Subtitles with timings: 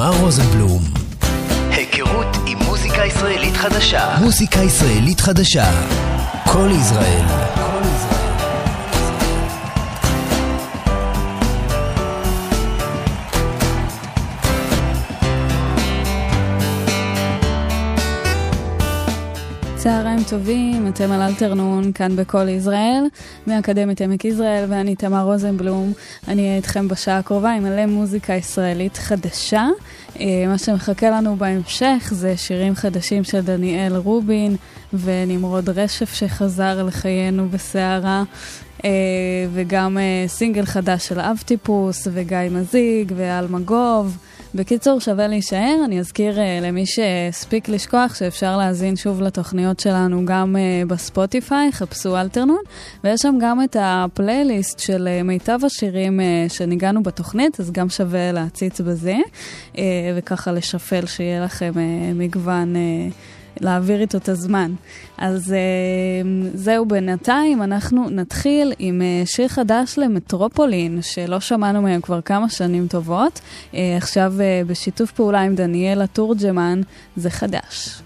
[0.00, 0.82] תמר רוזנבלום.
[1.70, 4.16] היכרות עם מוזיקה ישראלית חדשה.
[4.20, 5.64] מוזיקה ישראלית חדשה.
[6.46, 7.59] כל ישראל.
[19.82, 23.04] צהריים טובים, אתם על אלתרנון, כאן בכל ישראל,
[23.46, 25.92] מאקדמית עמק יזרעאל, ואני תמר רוזנבלום.
[26.28, 29.68] אני אהיה איתכם בשעה הקרובה עם מלא מוזיקה ישראלית חדשה.
[30.20, 34.56] אה, מה שמחכה לנו בהמשך זה שירים חדשים של דניאל רובין
[34.92, 38.22] ונמרוד רשף שחזר לחיינו בסערה.
[38.84, 38.90] אה,
[39.52, 44.16] וגם אה, סינגל חדש של אב טיפוס, וגיא מזיג, ואלמגוב.
[44.54, 45.76] בקיצור, שווה להישאר.
[45.84, 52.16] אני אזכיר uh, למי שהספיק לשכוח שאפשר להאזין שוב לתוכניות שלנו גם uh, בספוטיפיי, חפשו
[52.16, 52.62] אלתרנון,
[53.04, 58.32] ויש שם גם את הפלייליסט של uh, מיטב השירים uh, שניגענו בתוכנית, אז גם שווה
[58.32, 59.16] להציץ בזה,
[59.72, 59.78] uh,
[60.16, 61.78] וככה לשפל שיהיה לכם uh,
[62.14, 62.74] מגוון...
[62.74, 63.12] Uh,
[63.60, 64.72] להעביר איתו את הזמן.
[65.18, 72.20] אז uh, זהו בינתיים, אנחנו נתחיל עם uh, שיר חדש למטרופולין, שלא שמענו מהם כבר
[72.20, 73.40] כמה שנים טובות.
[73.72, 74.32] Uh, עכשיו
[74.66, 76.80] בשיתוף פעולה עם דניאלה תורג'מן,
[77.16, 78.02] זה חדש.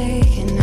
[0.00, 0.59] shaking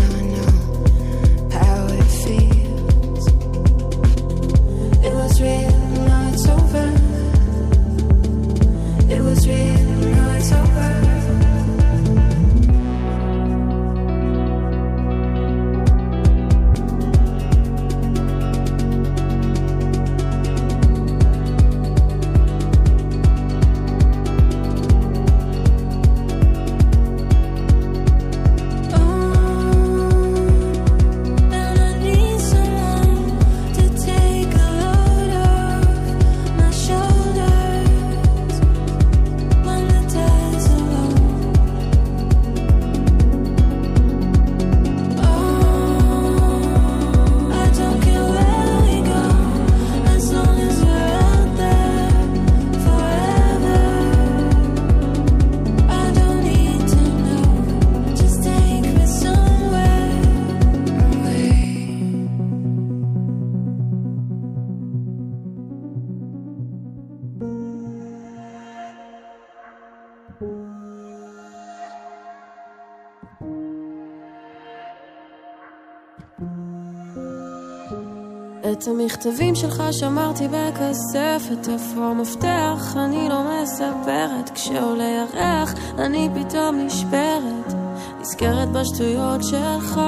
[78.87, 82.95] המכתבים שלך שמרתי בכספת, איפה המפתח?
[82.95, 87.73] אני לא מספרת, כשעולה ירח אני פתאום נשברת.
[88.19, 90.01] נזכרת בשטויות שלך,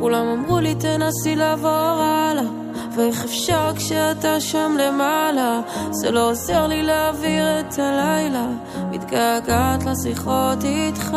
[0.00, 2.66] כולם אמרו לי תנסי לעבור הלאה.
[2.96, 5.60] ואיך אפשר כשאתה שם למעלה?
[5.90, 8.46] זה לא עוזר לי להעביר את הלילה,
[8.90, 11.16] מתגעגעת לשיחות איתך.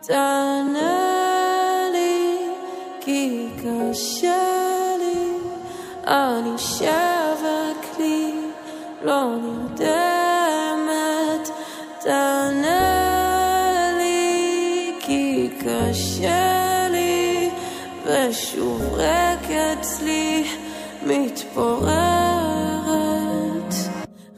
[0.00, 0.45] תענה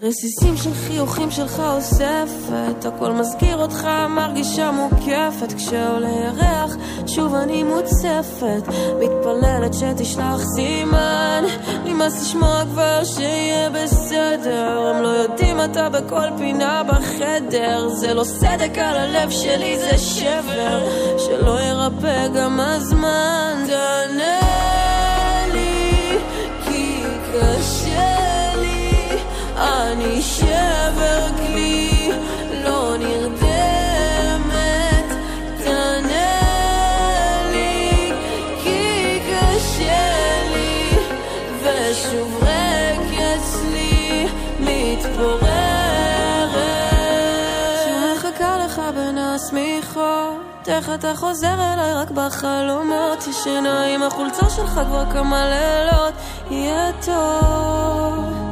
[0.03, 6.77] רסיסים של חיוכים שלך אוספת, הכל מזכיר אותך, מרגישה מוקפת, כשעולה ירח,
[7.09, 8.63] שוב אני מוצפת,
[9.01, 11.45] מתפללת שתשלח סימן,
[11.85, 18.79] נמאס לשמוע כבר שיהיה בסדר, הם לא יודעים אתה בכל פינה בחדר, זה לא סדק
[18.79, 20.81] על הלב שלי, זה שבר,
[21.19, 24.41] שלא ירפא גם הזמן, תענה
[25.53, 26.19] לי,
[26.65, 27.03] כי
[27.33, 28.29] קשה
[29.93, 31.88] אני שבר כלי,
[50.69, 56.15] איך אתה חוזר אליי רק בחלומות, ישנה עם החולצה שלך כבר כמה לילות,
[56.51, 58.49] יהיה טוב.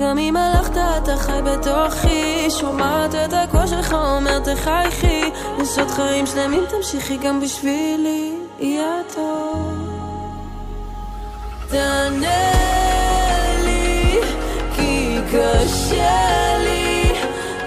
[0.00, 2.50] גם אם הלכת אתה חי בתוכי.
[2.50, 5.30] שומעת את הקול שלך אומר תחייכי.
[5.62, 8.32] יש עוד חיים שלמים תמשיכי גם בשבילי.
[8.58, 9.90] יהיה טוב.
[11.68, 12.44] תענה
[13.64, 14.20] לי
[14.76, 17.12] כי קשה לי.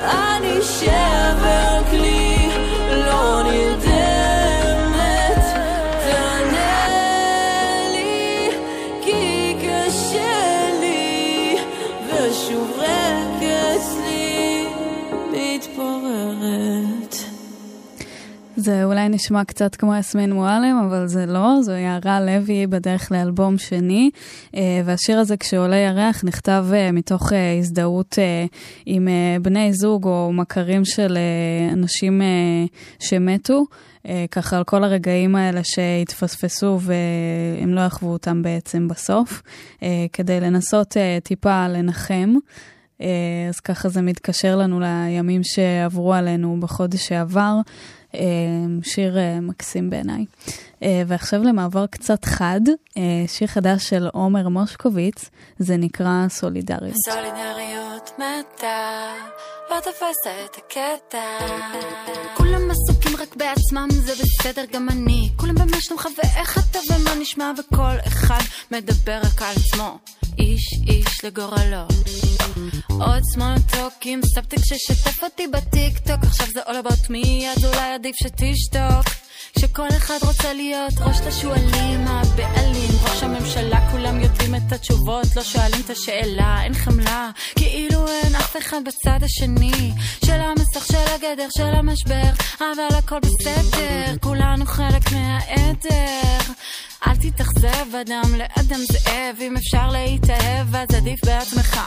[0.04, 1.73] אני שבר
[18.64, 23.58] זה אולי נשמע קצת כמו יסמין מועלם, אבל זה לא, זו יערה לוי בדרך לאלבום
[23.58, 24.10] שני,
[24.56, 28.18] אה, והשיר הזה, כשעולה ירח, נכתב אה, מתוך אה, הזדהות
[28.86, 29.08] עם
[29.42, 31.18] בני זוג או מכרים של
[31.74, 32.22] אנשים
[33.00, 33.64] שמתו.
[34.32, 39.42] ככה על כל הרגעים האלה שהתפספסו והם לא יחוו אותם בעצם בסוף,
[40.14, 42.34] כדי לנסות טיפה לנחם.
[43.50, 47.56] אז ככה זה מתקשר לנו לימים שעברו עלינו בחודש שעבר.
[48.14, 50.26] אמ, שיר אה, מקסים בעיניי.
[50.84, 52.62] אה, ועכשיו למעבר קצת חד,
[52.98, 55.30] אה, שיר חדש של עומר מושקוביץ,
[55.60, 56.96] זה נקרא סולידריות.
[57.10, 59.14] סולידריות מתה,
[59.70, 61.24] לא תפסת את הקטע.
[62.38, 65.30] כולם עסוקים רק בעצמם, זה בסדר גם אני.
[65.36, 69.98] כולם במה שלומך ואיך אתה ומה נשמע, וכל אחד מדבר רק על עצמו.
[70.40, 72.33] איש איש לגורלו.
[72.90, 78.16] עוד סמולטוקים, סבתק ששתף אותי בטיק טוק, עכשיו זה all about me, אז אולי עדיף
[78.16, 79.23] שתשתוק.
[79.60, 85.82] שכל אחד רוצה להיות ראש לשועלים, הבעלים, ראש הממשלה, כולם יודעים את התשובות, לא שואלים
[85.86, 89.92] את השאלה, אין חמלה, כאילו אין אף אחד בצד השני,
[90.26, 92.30] של המסך, של הגדר, של המשבר,
[92.60, 96.54] אבל הכל בסדר, כולנו חלק מהעדר.
[97.08, 101.80] אל תתאכזב אדם לאדם זאב, אם אפשר להתאהב אז עדיף בעצמך.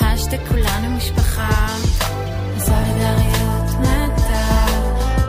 [0.00, 1.66] השתק כולנו משפחה,
[2.58, 4.66] סולידריות מתה,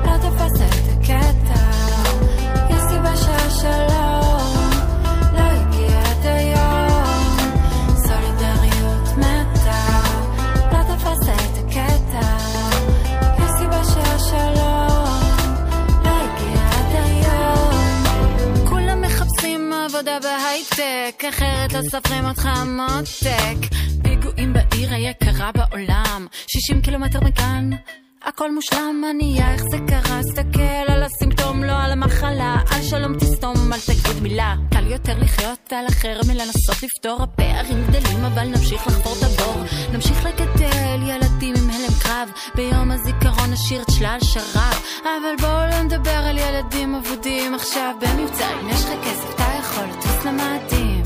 [0.06, 1.45] לא תפס את הקטע,
[20.20, 23.76] בהייטק, אחרת לא סופרים אותך מותק.
[24.04, 27.70] פיגועים בעיר היקרה בעולם, 60 קילומטר מכאן.
[28.24, 30.20] הכל מושלם, ענייה, איך זה קרה?
[33.76, 34.56] אל תגיד מילה.
[34.74, 37.24] קל יותר לחיות על החרם מלנסות לפתור.
[37.24, 39.64] הפערים גדלים, אבל נמשיך לחפור את הבור.
[39.92, 42.30] נמשיך לגדל ילדים עם הלם קרב.
[42.56, 44.84] ביום הזיכרון נשאיר את שלל שרב.
[45.04, 48.48] אבל בואו לא נדבר על ילדים אבודים עכשיו במבצע.
[48.62, 51.04] אם יש לך כסף, אתה יכול לטוס למאדים.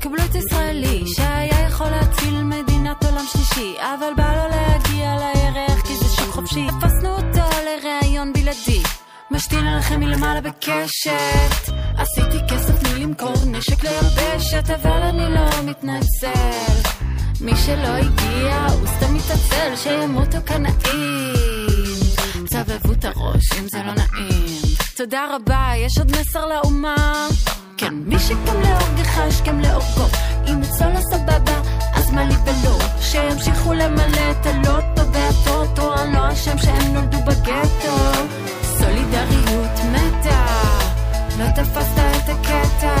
[0.00, 5.94] קבלו את ישראלי, שהיה יכול להציל מדינת עולם שלישי, אבל בא לו להגיע לירח כי
[5.96, 6.66] זה שוק חופשי.
[6.80, 8.82] תפסנו אותו לראיון בלעדי,
[9.30, 11.72] משתין עליכם מלמעלה בקשת.
[11.96, 16.90] עשיתי כסף, תני לי למכור נשק ליבשת, אבל אני לא מתנצל.
[17.40, 20.68] מי שלא הגיע, הוא סתם מתעצל, שימותו קנאים.
[22.46, 24.62] צבבו את הראש אם זה לא נעים.
[24.96, 27.28] תודה רבה, יש עוד מסר לאומה?
[27.76, 30.06] כן, מי שקם להורגך, השכם להורגו.
[30.46, 31.60] אם אצלו לא סבבה,
[31.94, 32.78] אז מה לי ולא?
[33.00, 37.98] שימשיכו למלא את הלוטו והטוטו, אני לא אשם שהם נולדו בגטו.
[38.88, 40.46] סולידריות מתה,
[41.38, 42.94] לא תפסת את הקטע.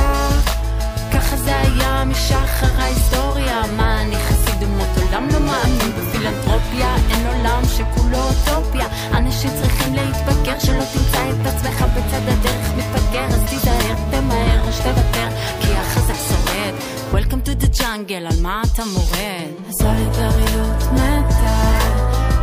[1.12, 5.28] ככה זה היה משחר ההיסטוריה, מה אני חסיד אומות עולם?
[5.32, 8.86] לא מאמין בפילנטרופיה, אין עולם שכולו אוטופיה.
[9.12, 15.28] אנשים צריכים להתבגר, שלא תמצא את עצמך בצד הדרך מתבגר, אז תיזהר, תמהר או שתוותר,
[15.60, 16.74] כי החזק שורד.
[17.12, 19.68] Welcome to the jungle, על מה אתה מורד?
[19.68, 21.78] הסולידריות מתה,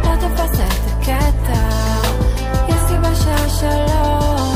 [0.04, 1.85] לא תפס את הקטע,
[3.15, 4.54] 小小楼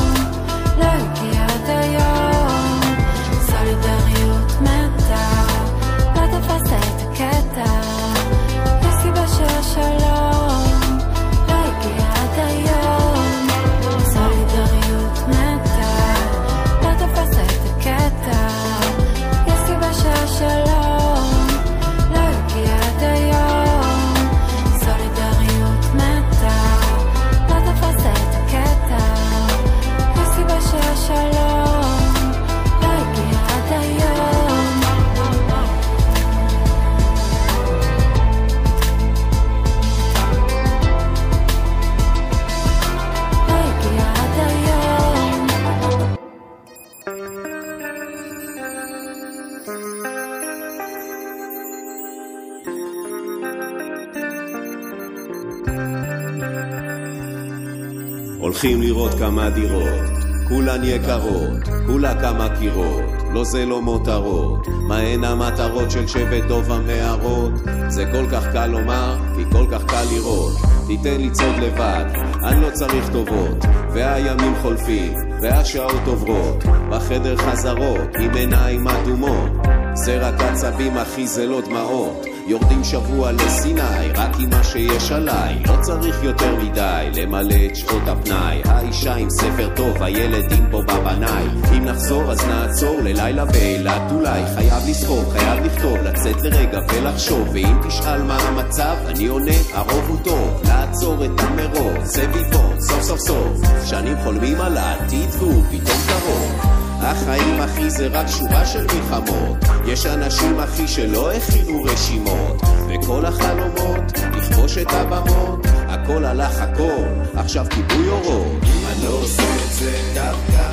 [59.00, 60.10] לראות כמה דירות,
[60.48, 66.72] כולן יקרות, כולה כמה קירות, לא זה לא מותרות, מה הן המטרות של שבט דוב
[66.72, 67.52] המערות?
[67.88, 70.52] זה כל כך קל לומר, כי כל כך קל לראות,
[70.86, 72.04] תיתן לצעוד לבד,
[72.44, 79.50] אני לא צריך טובות, והימים חולפים, והשעות עוברות, בחדר חזרות, עם עיניים אדומות,
[79.94, 85.62] זה רק עצבים אחי זה לא דמעות יורדים שבוע לסיני, רק עם מה שיש עליי.
[85.66, 88.60] לא צריך יותר מדי למלא את שעות הפנאי.
[88.64, 91.44] האישה עם ספר טוב, הילדים פה בבנאי
[91.76, 94.12] אם נחזור אז נעצור ללילה באילת.
[94.12, 97.48] אולי חייב לסחוב, חייב לכתוב, לצאת לרגע ולחשוב.
[97.52, 100.62] ואם תשאל מה המצב, אני עונה, הרוב הוא טוב.
[100.64, 103.60] לעצור את המרוב, זה ביבון, סוף סוף סוף.
[103.84, 109.56] שנים חולמים על העתיד והוא פתאום קרוב החיים אחי זה רק שורה של מלחמות.
[109.86, 112.62] יש אנשים אחי שלא הכינו רשימות.
[112.88, 115.66] וכל החלומות לכבוש את הבמות.
[115.88, 117.04] הכל הלך הכל
[117.34, 118.62] עכשיו כיבוי אורות.
[118.62, 120.72] אני לא עושה את זה דווקא.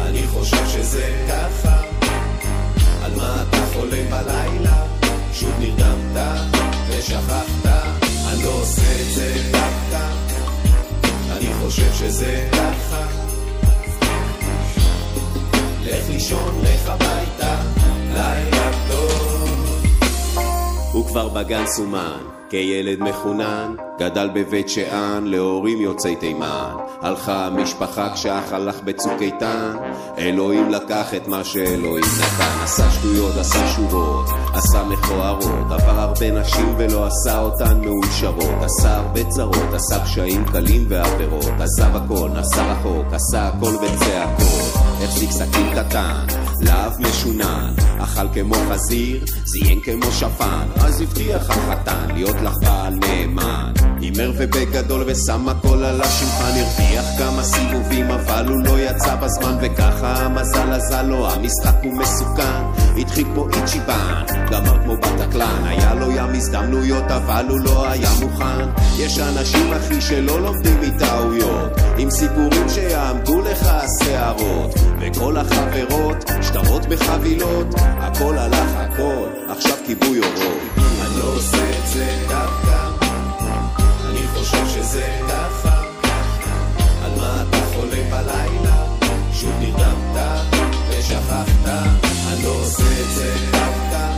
[0.00, 1.76] אני חושב שזה ככה.
[3.04, 4.82] על מה אתה חולם בלילה?
[5.32, 6.56] שוב נרדמת
[6.88, 7.66] ושכחת.
[8.32, 10.06] אני לא עושה את זה דווקא.
[11.36, 13.23] אני חושב שזה ככה
[15.84, 17.56] לך לישון, לך הביתה,
[18.12, 19.84] לילה טוב.
[20.92, 22.18] הוא כבר בגן סומן,
[22.50, 26.72] כילד מחונן, גדל בבית שאן, להורים יוצאי תימן.
[27.02, 29.76] הלכה המשפחה כשאח הלך בצוק איתן,
[30.18, 32.64] אלוהים לקח את מה שאלוהים נתן.
[32.64, 38.62] עשה שטויות, עשה שורות, עשה מכוערות, עבר הרבה נשים ולא עשה אותן מאושרות.
[38.62, 44.83] עשה הרבה צרות, עשה פשעים קלים ועבירות, עזב הכל, נסע רחוק, עשה הכל בצעקות.
[45.02, 46.26] החזיק סכין קטן,
[46.60, 53.72] להב משונן, אכל כמו חזיר, זיין כמו שפן, אז הבטיח החתן להיות לך בעל נאמן.
[54.04, 60.16] הימר ובגדול ושם הכל על השולחן, הרוויח כמה סיבובים, אבל הוא לא יצא בזמן, וככה
[60.16, 62.62] המזל עזר לו, המשחק הוא מסוכן.
[63.00, 68.68] התחיל כמו איצ'יבן, גמר כמו בתקלן, היה לו ים הזדמנויות, אבל הוא לא היה מוכן.
[68.98, 77.66] יש אנשים אחי שלא לומדים מטעויות, עם סיפורים שיעמדו לך השערות, וכל החברות שטרות בחבילות,
[77.78, 80.58] הכל הלך הכל, עכשיו כיבוי אורות.
[80.76, 83.03] אני לא עושה את זה דווקא,
[84.44, 85.82] חושב שזה ככה.
[87.04, 88.86] על מה אתה חולם בלילה?
[89.32, 90.54] שוב נרדמת
[90.90, 91.46] ושכחת.
[91.66, 94.10] אני לא עושה את זה דווקא,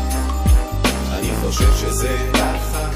[1.13, 2.89] אני חושב שזה ככה.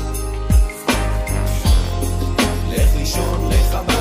[2.68, 3.99] לך לישון, לך הביתה,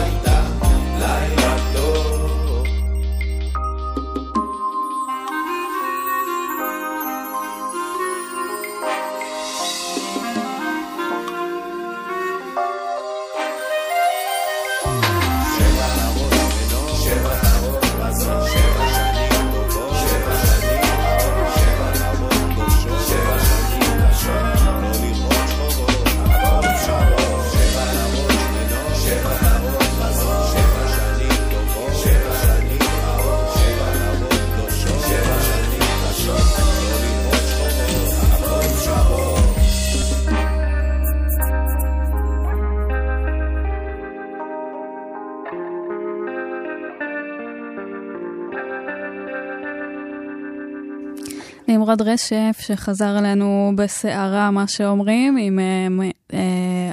[51.90, 55.88] אורד רשף, שחזר אלינו בסערה, מה שאומרים, עם אה,
[56.34, 56.40] אה,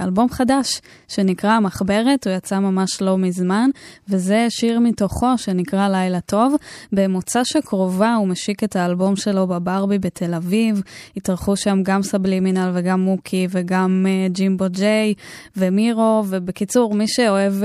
[0.06, 3.70] אלבום חדש שנקרא מחברת, הוא יצא ממש לא מזמן,
[4.08, 6.54] וזה שיר מתוכו שנקרא לילה טוב.
[6.92, 10.82] במוצא שקרובה הוא משיק את האלבום שלו בברבי בתל אביב,
[11.16, 15.14] התארחו שם גם סבלימינל וגם מוקי וגם uh, ג'ימבו ג'יי
[15.56, 17.64] ומירו, ובקיצור, מי שאוהב uh,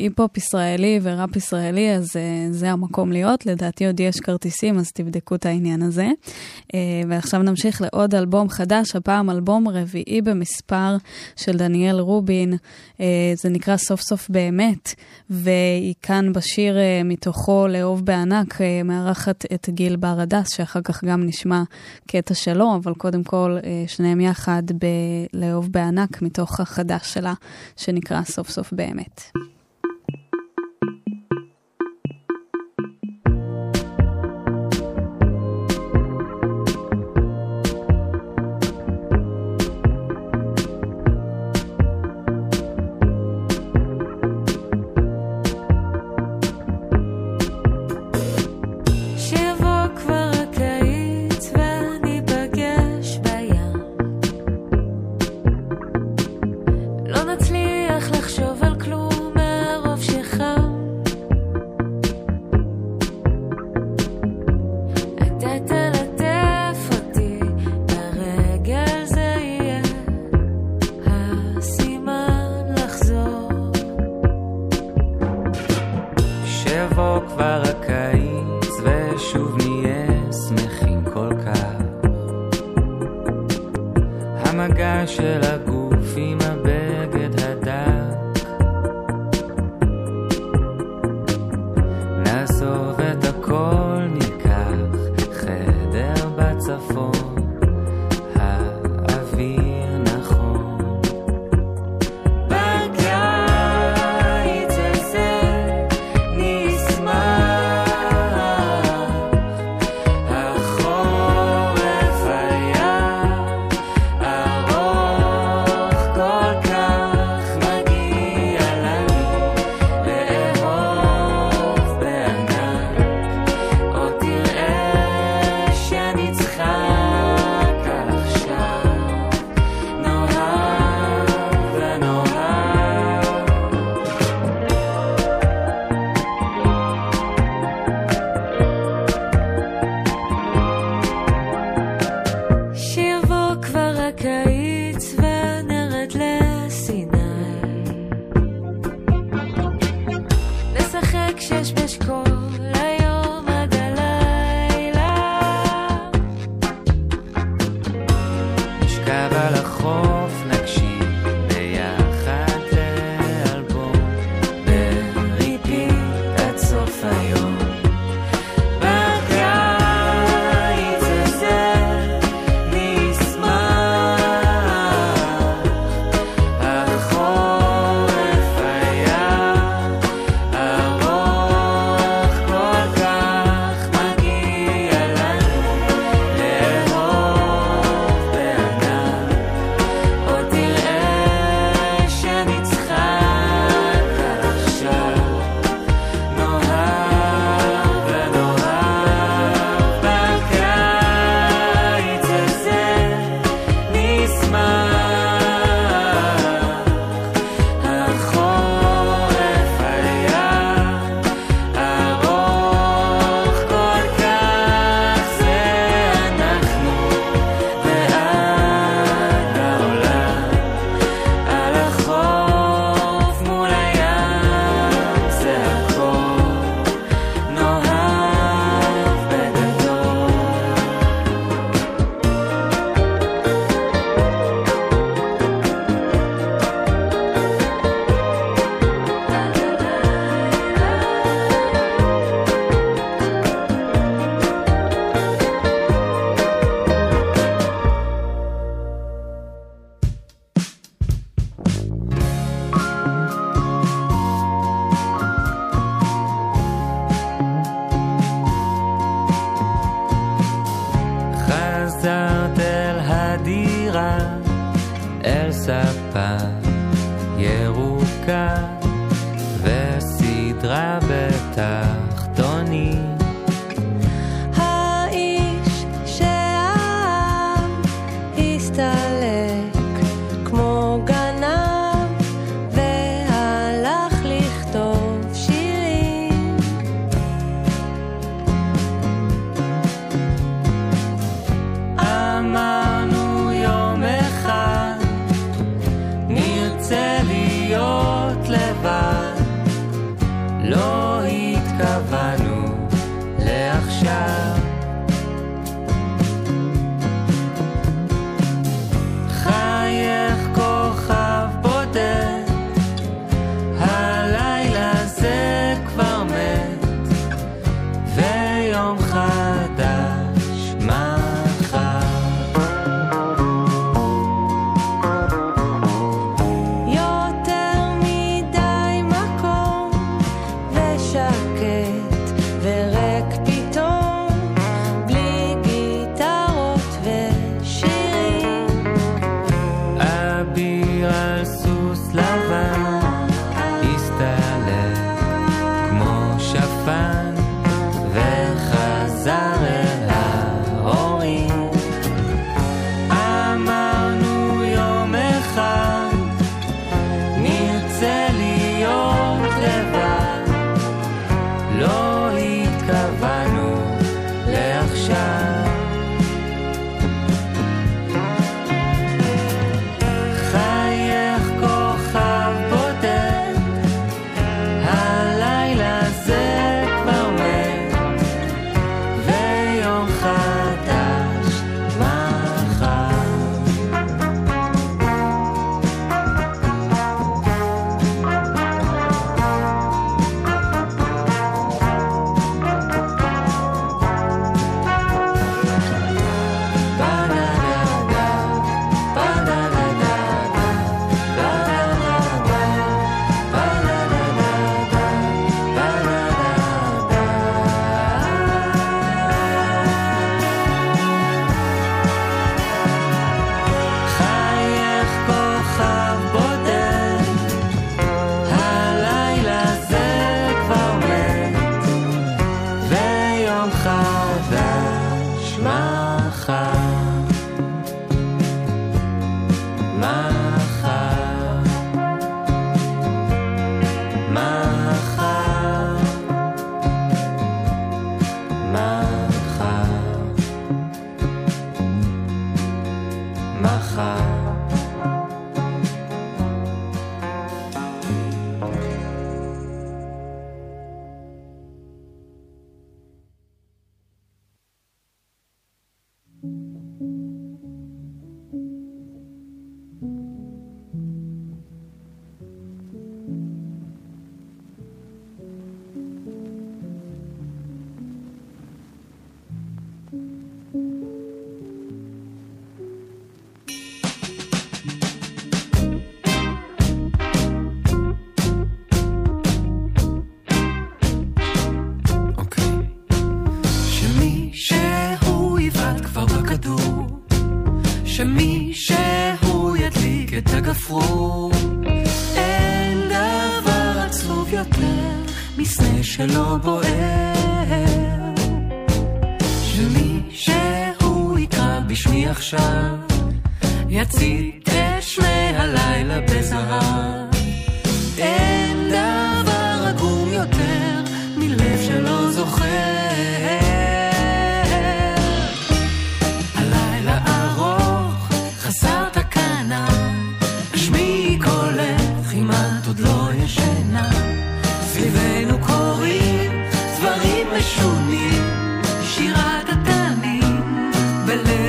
[0.00, 3.46] היפ-הופ ישראלי וראפ ישראלי, אז uh, זה המקום להיות.
[3.46, 6.08] לדעתי עוד יש כרטיסים, אז תבדקו את העניין הזה.
[6.68, 6.76] Uh,
[7.08, 10.96] ועכשיו נמשיך לעוד אלבום חדש, הפעם אלבום רביעי במספר.
[11.36, 12.54] של דניאל רובין,
[13.00, 14.94] אה, זה נקרא סוף סוף באמת,
[15.30, 21.04] והיא כאן בשיר אה, מתוכו לאהוב בענק, אה, מארחת את גיל בר הדס, שאחר כך
[21.04, 21.62] גם נשמע
[22.06, 24.62] קטע שלו, אבל קודם כל שניהם יחד
[25.32, 27.34] בלאהוב בענק מתוך החדש שלה,
[27.76, 29.22] שנקרא סוף סוף באמת.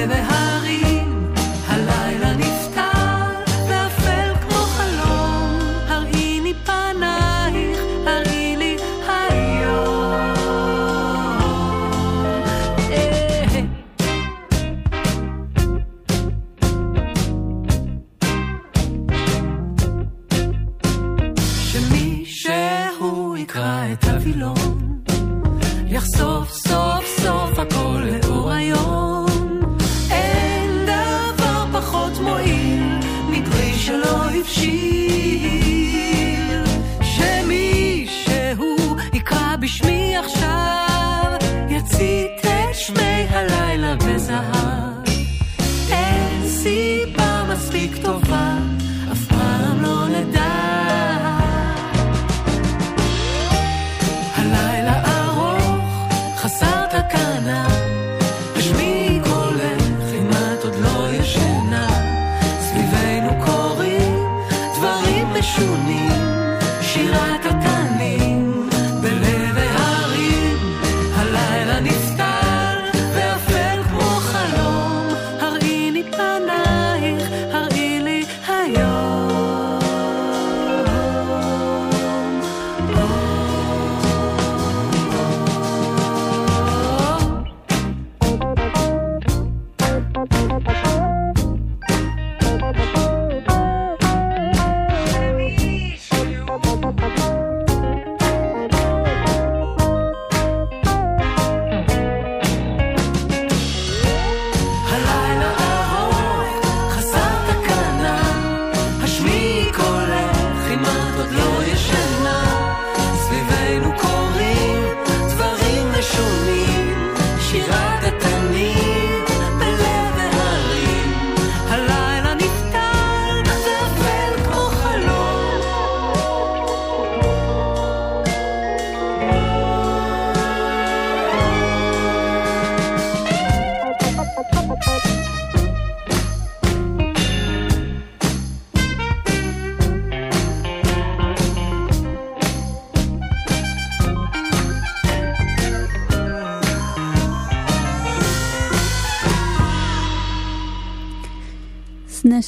[0.07, 0.34] Baby,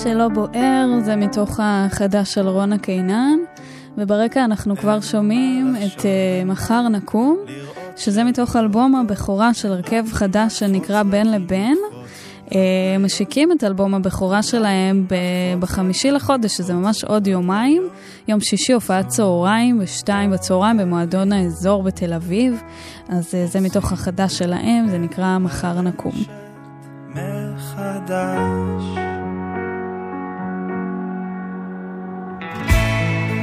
[0.07, 3.37] שלא בוער זה מתוך החדש של רונה קינן,
[3.97, 6.05] וברקע אנחנו כבר שומעים את uh,
[6.45, 7.37] מחר נקום,
[7.95, 11.77] שזה מתוך אלבום הבכורה של הרכב חדש שנקרא בין לבין.
[12.45, 12.51] Uh,
[12.99, 15.05] משיקים את אלבום הבכורה שלהם
[15.59, 17.83] בחמישי לחודש, שזה ממש עוד יומיים.
[18.27, 22.61] יום שישי הופעת צהריים ושתיים בצהריים במועדון האזור בתל אביב.
[23.09, 26.13] אז uh, זה מתוך החדש שלהם, זה נקרא מחר נקום.
[27.09, 28.76] מחדש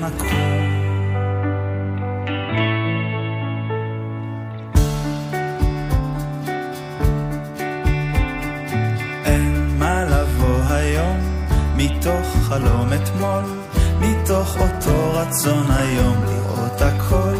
[0.00, 0.80] מקום.
[9.24, 11.18] אין מה לבוא היום
[11.76, 13.44] מתוך חלום אתמול,
[14.00, 17.36] מתוך אותו רצון היום לראות הכל,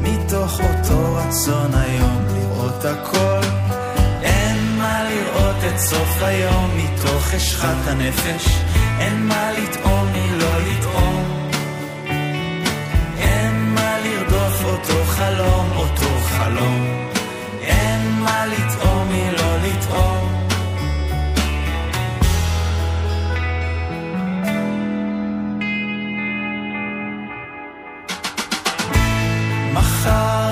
[0.00, 3.40] מתוך אותו רצון היום לראות הכל.
[4.22, 8.58] אין מה לראות את סוף היום מתוך חשכת הנפש,
[9.00, 11.43] אין מה לטעום מלא לטעום
[14.64, 17.08] אותו חלום, אותו חלום.
[17.60, 20.44] אין מה לטעום מלא לטעום.
[29.72, 30.44] מחר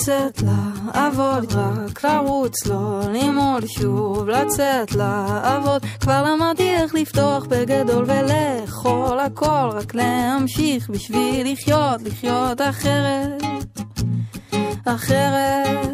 [0.00, 5.82] לצאת לעבוד, רק לרוץ, לא לימוד, שוב לצאת לעבוד.
[6.00, 13.42] כבר למדתי איך לפתוח בגדול ולאכול הכל, רק להמשיך בשביל לחיות, לחיות אחרת,
[14.84, 15.90] אחרת.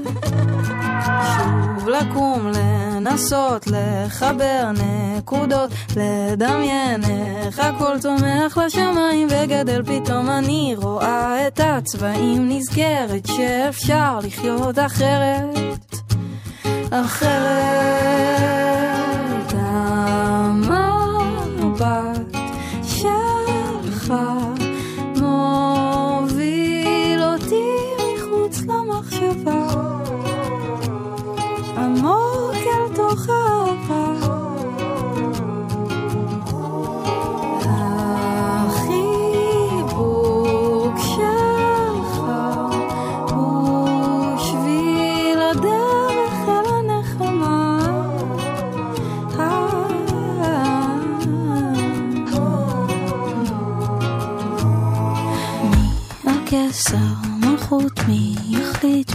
[1.36, 11.60] שוב לקום, לנסות לחבר נקודות, לדמיין איך הכל צומח לשמיים וגדל פתאום אני רואה את
[11.64, 15.96] הצבעים נזכרת שאפשר לחיות אחרת,
[16.90, 18.65] אחרת.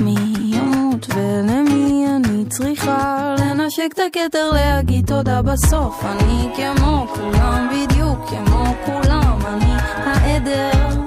[0.02, 6.06] מי ימות ולמי אני צריכה לנשק את הכתר להגיד תודה בסוף.
[6.06, 9.72] אני כמו כולם בדיוק כמו כולם אני
[10.06, 11.01] העדר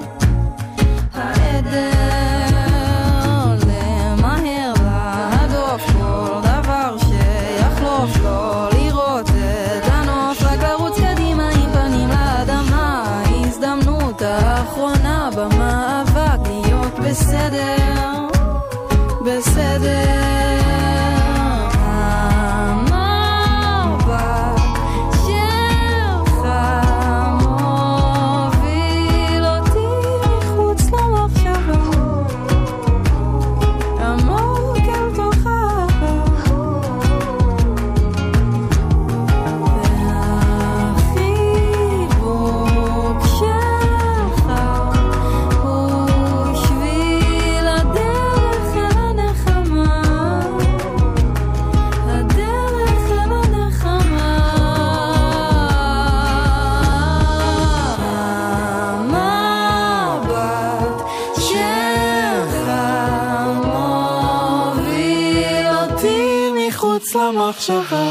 [67.64, 68.03] sugar.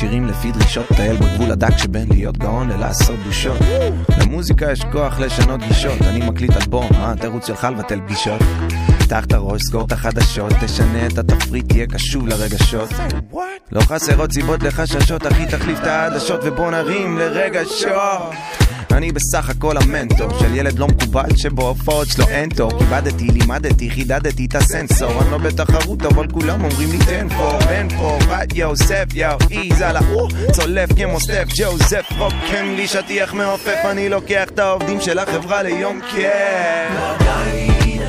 [0.00, 3.58] שירים לפי דרישות טייל בגבול הדק שבין להיות גאון ללעשות בושות
[4.20, 8.40] למוזיקה יש כוח לשנות גישות אני מקליט אלבום, מה התירוץ שלך לבטל פגישות?
[8.98, 12.90] פתח את הראש, סגור את החדשות, תשנה את התפריט, תהיה קשוב לרגשות.
[13.72, 18.32] לא חסרות סיבות לחששות, אחי תחליף את העדשות ובוא נרים לרגשות.
[19.00, 22.78] אני בסך הכל המנטור של ילד לא מקובל שבהופעות שלו אין תור.
[22.78, 25.22] כיבדתי, לימדתי, חידדתי את הסנסור.
[25.22, 29.82] אני לא בתחרות אבל כולם אומרים לי תן פה, בן פה, בת יוסף, יאו, איז
[29.82, 33.78] על האור צולף כמו סטף, ג'וזף, רוקם לי שטיח מעופף.
[33.84, 36.30] אני לוקח את העובדים של החברה ליום כיף.
[36.94, 38.02] ועדיין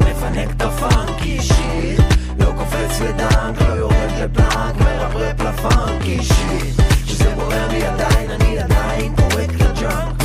[0.00, 2.00] מפנק את ה funky shit.
[2.38, 6.89] לא קופץ ל dunk, לא יורד ל plank, מרפרפ ל funky shit
[7.20, 10.20] שזה בוער בי עדיין, אני עדיין פורק ה junk.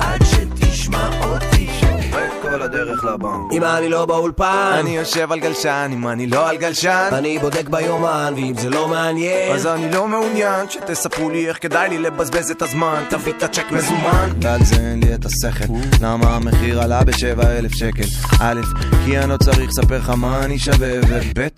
[0.00, 1.51] עד שתשמע אותי
[2.62, 3.52] כל הדרך לבנק.
[3.52, 7.68] אם אני לא באולפן, אני יושב על גלשן, אם אני לא על גלשן, אני בודק
[7.68, 12.50] ביומן, ואם זה לא מעניין, אז אני לא מעוניין שתספרו לי איך כדאי לי לבזבז
[12.50, 14.28] את הזמן, תביא את הצ'ק מזומן.
[14.42, 15.64] ועל זה אין לי את השכל,
[16.00, 18.04] למה המחיר עלה בשבע אלף שקל?
[18.40, 18.60] א',
[19.04, 21.48] כי אני לא צריך לספר לך מה אני שווה, וב',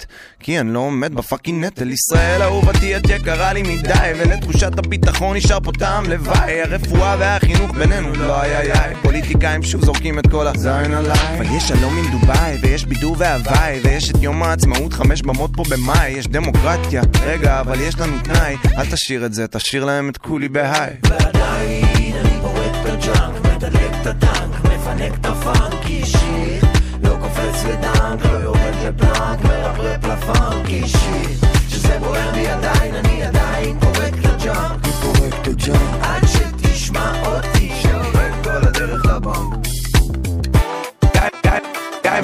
[0.41, 1.91] כי אני לא עומד ב fucking נטל.
[1.91, 6.63] ישראל אהובתי את יקרה לי מדי, ולתחושת הביטחון נשאר פה טעם לוואי.
[6.63, 8.95] הרפואה והחינוך בינינו לא איי איי איי.
[9.03, 11.37] פוליטיקאים שוב זורקים את כל הזין עליי.
[11.37, 15.63] אבל יש שלום עם דובאי, ויש בידור והוואי, ויש את יום העצמאות חמש במות פה
[15.71, 16.09] במאי.
[16.11, 18.57] יש דמוקרטיה, רגע, אבל יש לנו תנאי.
[18.79, 20.91] אל תשאיר את זה, תשאיר להם את כולי ב high.
[21.09, 26.65] ועדיין אני פורק את ה junk, מתדלק את הטנק, מפנק את ה funky shit.
[27.03, 31.39] לא קופץ ל dunk, לא יורד ל plank, מרפרפ ל funky shit.
[31.69, 36.03] שזה בוער בי עדיין, אני עדיין פורק את ה junk, פורק את ה junk.
[36.03, 37.73] עד שתשמע אותי,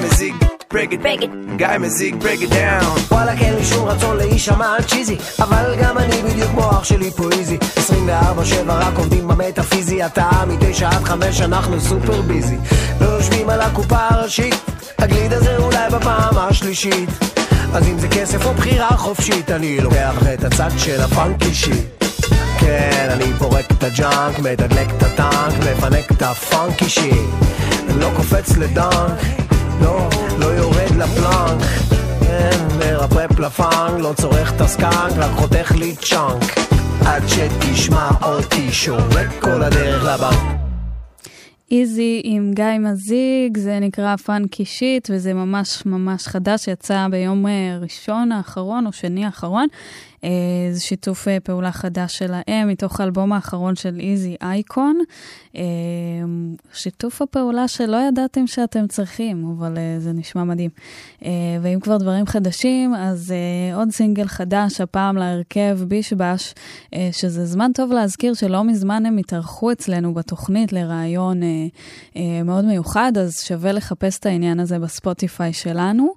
[0.03, 0.35] מזיג,
[0.73, 2.99] break it, גיא מזיג, break it down.
[3.11, 5.17] וואלה אין לי שום רצון להישמע cheesy.
[5.39, 7.57] אבל גם אני בדיוק כמו אח שלי פה איזי.
[7.57, 7.89] 24-7
[8.67, 10.05] רק עובדים במטאפיזי.
[10.05, 12.57] אתה מתשע עד חמש אנחנו super busy.
[13.01, 14.55] לא יושבים על הקופה הראשית.
[14.99, 17.09] הגליד הזה אולי בפעם השלישית.
[17.73, 22.03] אז אם זה כסף או בחירה חופשית אני לוקח את הצד של ה funky shit
[22.59, 27.29] כן, אני פורק את ה junk, מתדלק את הטנק, מפנק את ה funky shit
[27.95, 29.19] לא קופץ ל dunk,
[29.81, 30.09] לא,
[30.39, 31.61] לא יורד ל plank
[32.19, 36.43] כן, מרפרפ לפאנק, לא צורך את ה skunk, רק חותך לי chunk.
[37.05, 40.61] עד שתשמע אותי שורק כל הדרך לבנק.
[41.71, 47.45] איזי עם גיא מזיג, זה נקרא פאנקי שיט, וזה ממש ממש חדש, יצא ביום
[47.81, 49.67] ראשון האחרון או שני האחרון.
[50.71, 54.99] זה שיתוף פעולה חדש שלהם מתוך האלבום האחרון של איזי אייקון.
[56.73, 60.69] שיתוף הפעולה שלא ידעתם שאתם צריכים, אבל זה נשמע מדהים.
[61.61, 63.33] ואם כבר דברים חדשים, אז
[63.73, 66.53] עוד סינגל חדש, הפעם להרכב בישבש,
[67.11, 71.41] שזה זמן טוב להזכיר שלא מזמן הם התארחו אצלנו בתוכנית לראיון
[72.45, 76.13] מאוד מיוחד, אז שווה לחפש את העניין הזה בספוטיפיי שלנו.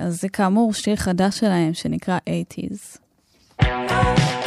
[0.00, 3.09] אז זה כאמור שיר חדש שלהם שנקרא 80's.
[3.62, 4.39] Oh,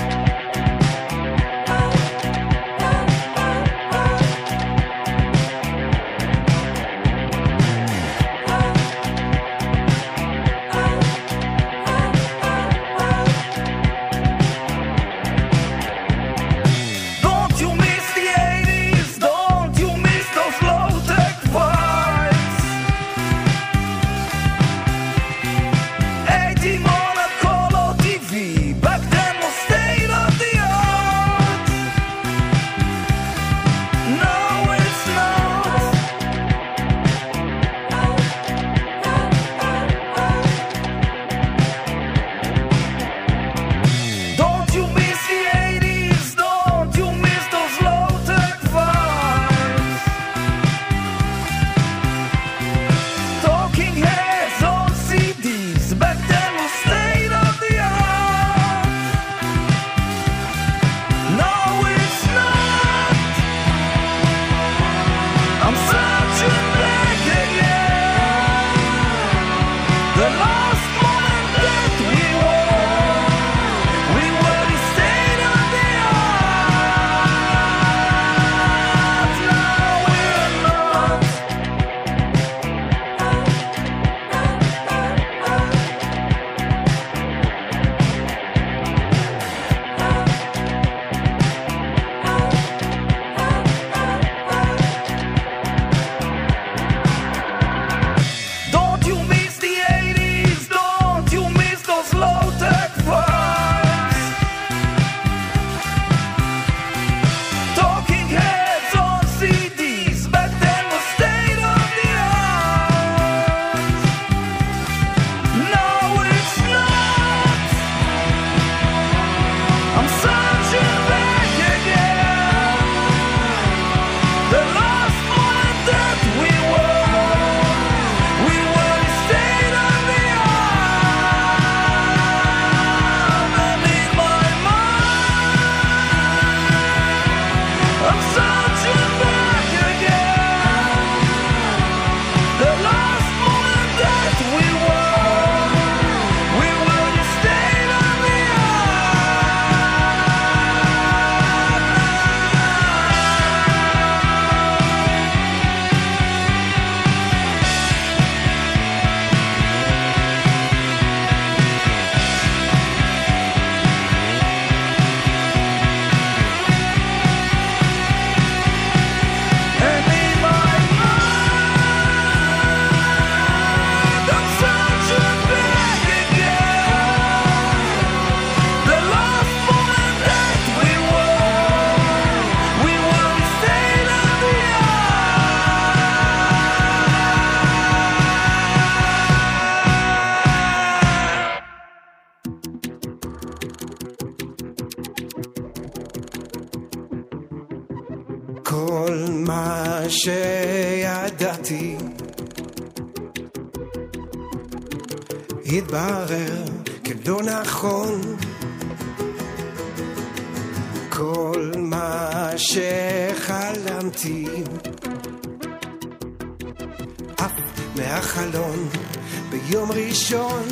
[220.14, 220.64] ראשון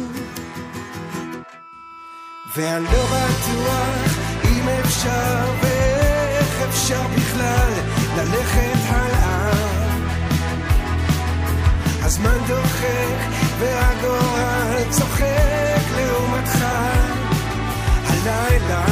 [2.55, 7.71] ואני לא בטוח אם אפשר ואיך אפשר בכלל
[8.17, 9.51] ללכת הלאה.
[12.01, 13.29] הזמן דוחק
[13.59, 16.65] והגורל צוחק לעומתך
[18.05, 18.85] הלילה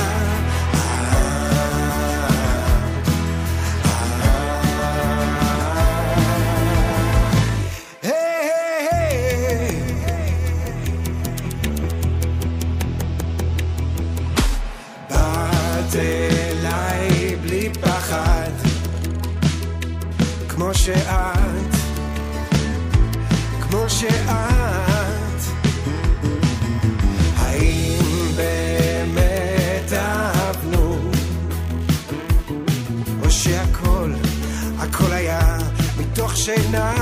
[36.56, 36.94] שינה?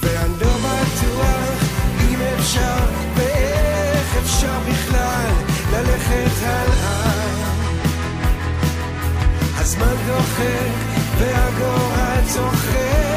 [0.00, 1.62] ואני לא בטוח
[2.00, 2.84] אם אפשר
[3.16, 5.32] ואיך אפשר בכלל
[5.72, 7.12] ללכת הלאה.
[9.58, 10.70] הזמן דוחק
[11.18, 13.15] והגורל צוחק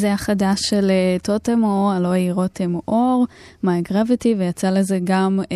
[0.00, 3.26] זה החדש של uh, טוטם אור, הלוא היא רותם אור,
[3.64, 5.46] My Gravity, ויצא לזה גם uh,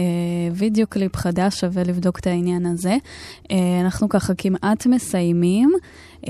[0.55, 2.97] וידאו קליפ חדש, שווה לבדוק את העניין הזה.
[3.43, 5.73] Uh, אנחנו ככה כמעט מסיימים.
[6.25, 6.27] Uh,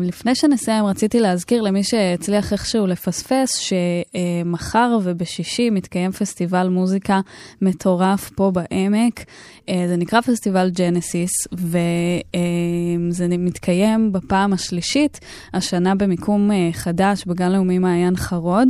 [0.00, 7.20] לפני שנסיים, רציתי להזכיר למי שהצליח איכשהו לפספס, שמחר ובשישי מתקיים פסטיבל מוזיקה
[7.62, 9.20] מטורף פה בעמק.
[9.20, 15.20] Uh, זה נקרא פסטיבל ג'נסיס, וזה מתקיים בפעם השלישית,
[15.54, 18.68] השנה במיקום אה, חדש בגן לאומי מעיין חרוד,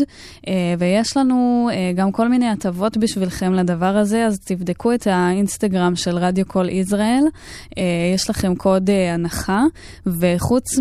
[0.79, 6.47] ויש לנו גם כל מיני הטבות בשבילכם לדבר הזה, אז תבדקו את האינסטגרם של רדיו
[6.47, 7.25] קול ישראל,
[8.15, 9.63] יש לכם קוד הנחה,
[10.07, 10.62] וחוץ...
[10.63, 10.79] חוץ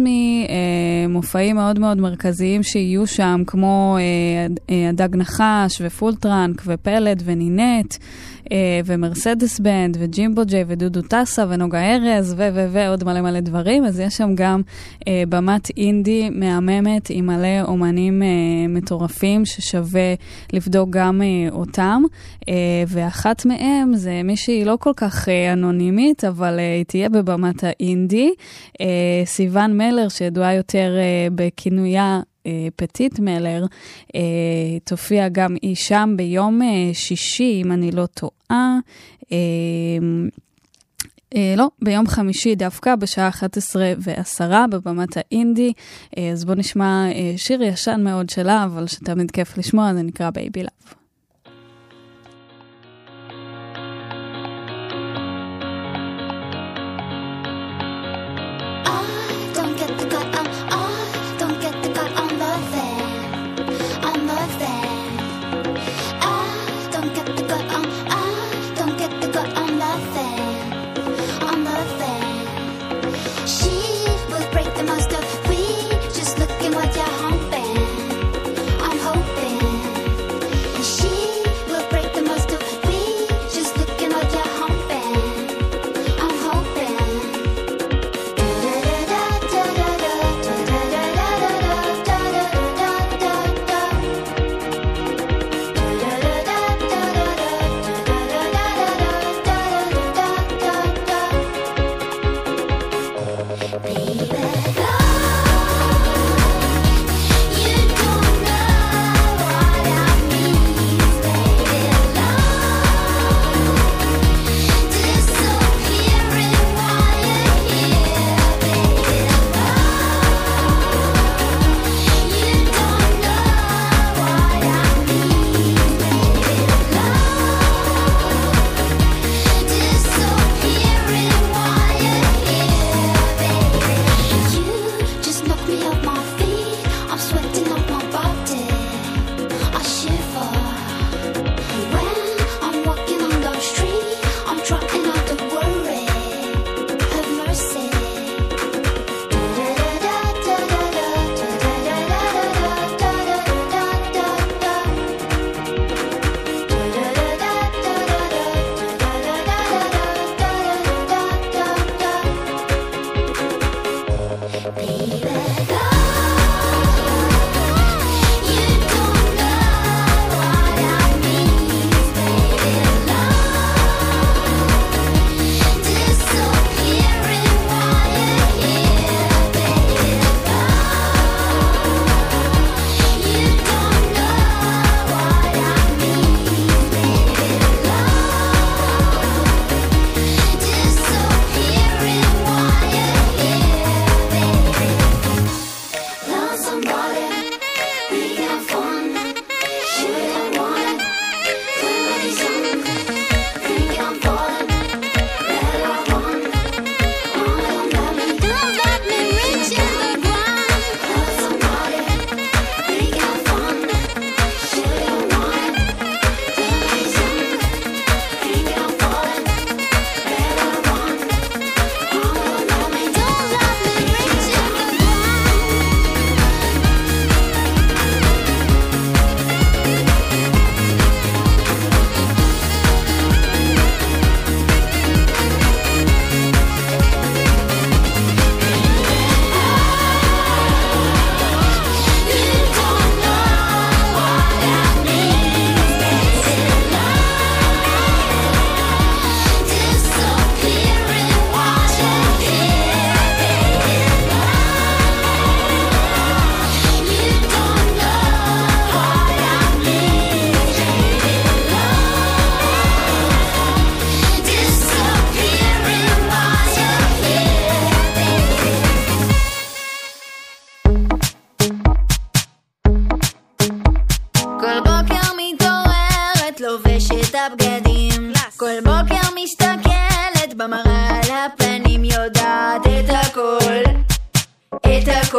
[1.09, 7.93] ממופעים מאוד מאוד מרכזיים שיהיו שם, כמו אה, אה, הדג נחש ופול טראנק ופלט ונינט,
[7.93, 8.40] אה,
[8.85, 12.49] ומרסדס בנד, וג'ימבו ג'יי, ודודו טסה, ונוגה ארז, ו...
[12.53, 12.67] ו...
[12.71, 13.85] ועוד מלא מלא דברים.
[13.85, 14.61] אז יש שם גם
[15.07, 18.27] אה, במת אינדי מהממת עם מלא אומנים אה,
[18.69, 20.13] מטורפים, ששווה
[20.53, 22.03] לבדוק גם אה, אותם.
[22.49, 27.63] אה, ואחת מהם זה מישהי לא כל כך אה, אנונימית, אבל אה, היא תהיה בבמת
[27.63, 28.33] האינדי.
[28.81, 28.85] אה,
[29.25, 33.65] סיוון מלר, שידועה יותר אה, בכינויה אה, פטיט מלר,
[34.15, 34.21] אה,
[34.83, 38.79] תופיע גם היא שם ביום אה, שישי, אם אני לא טועה.
[41.35, 45.73] אה, לא, ביום חמישי דווקא, בשעה 11 ועשרה בבמת האינדי.
[46.17, 50.29] אה, אז בואו נשמע אה, שיר ישן מאוד שלה, אבל שתמיד כיף לשמוע, זה נקרא
[50.29, 51.00] baby love.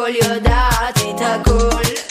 [0.02, 2.01] كل يوم دعتي تاكل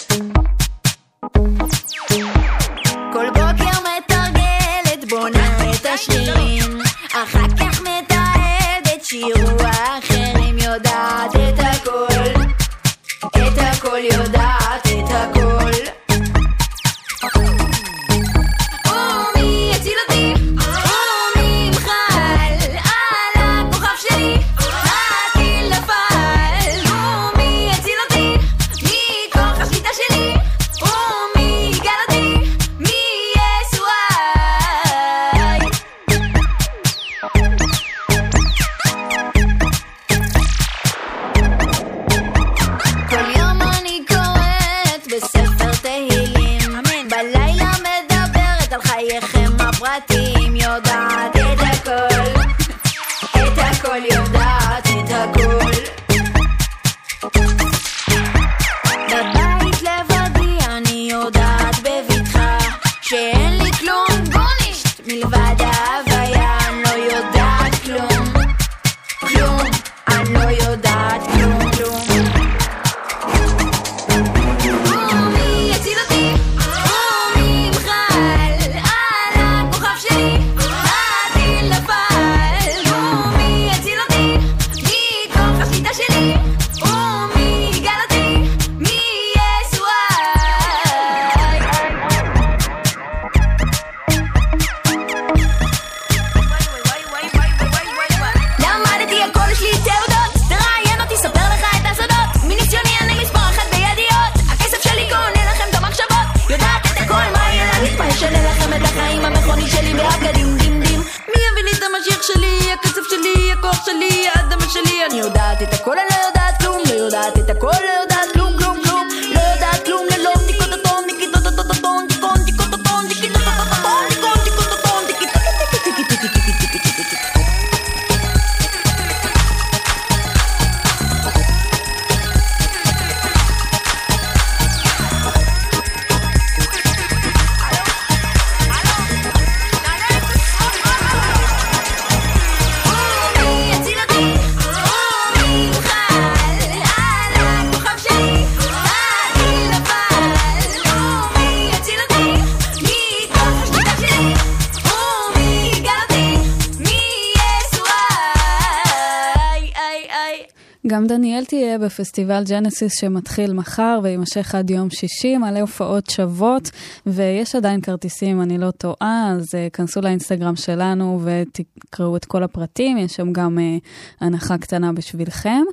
[161.72, 166.72] יהיה בפסטיבל ג'נסיס שמתחיל מחר ויימשך עד יום שישי, מלא הופעות שוות,
[167.06, 172.98] ויש עדיין כרטיסים, אני לא טועה, אז אה, כנסו לאינסטגרם שלנו ותקראו את כל הפרטים,
[172.98, 173.88] יש שם גם uh,
[174.22, 175.64] הנחה קטנה בשבילכם.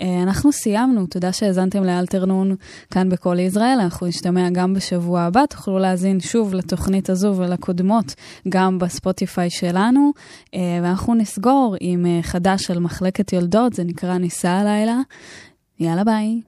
[0.00, 2.54] Uh, אנחנו סיימנו, תודה שהאזנתם לאלתרנון
[2.90, 8.14] כאן בכל ישראל, אנחנו נשתמע גם בשבוע הבא, תוכלו להאזין שוב לתוכנית הזו ולקודמות
[8.48, 10.12] גם בספוטיפיי שלנו,
[10.46, 15.00] uh, ואנחנו נסגור עם uh, חדש של מחלקת יולדות, זה נקרא ניסה הלילה.
[15.80, 16.40] יאללה ביי.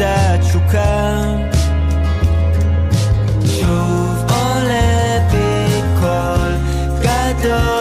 [0.00, 1.22] את התשוקה
[3.44, 6.54] שוב עולה בי קול
[7.00, 7.79] גדול